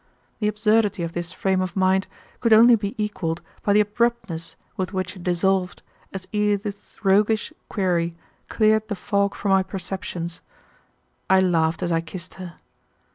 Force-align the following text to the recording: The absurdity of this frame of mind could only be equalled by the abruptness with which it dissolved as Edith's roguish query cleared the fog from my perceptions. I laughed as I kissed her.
The 0.39 0.47
absurdity 0.47 1.03
of 1.03 1.13
this 1.13 1.31
frame 1.31 1.61
of 1.61 1.75
mind 1.75 2.07
could 2.39 2.53
only 2.53 2.73
be 2.75 2.95
equalled 2.97 3.43
by 3.61 3.73
the 3.73 3.81
abruptness 3.81 4.55
with 4.75 4.93
which 4.93 5.15
it 5.15 5.21
dissolved 5.21 5.83
as 6.11 6.27
Edith's 6.31 6.97
roguish 7.05 7.53
query 7.69 8.15
cleared 8.49 8.87
the 8.87 8.95
fog 8.95 9.35
from 9.35 9.51
my 9.51 9.61
perceptions. 9.61 10.41
I 11.29 11.39
laughed 11.39 11.83
as 11.83 11.91
I 11.91 12.01
kissed 12.01 12.33
her. 12.41 12.55